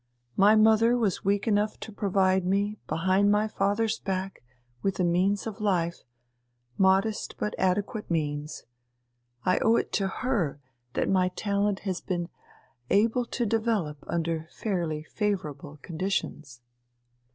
[0.35, 4.41] My mother was weak enough to provide me behind my father's back
[4.81, 6.05] with the means of life,
[6.75, 8.63] modest but adequate means.
[9.45, 10.59] I owe it to her
[10.93, 12.29] that my talent has been
[12.89, 16.61] able to develop under fairly favourable conditions."